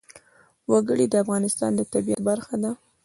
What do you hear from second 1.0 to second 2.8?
د افغانستان د طبیعت برخه ده.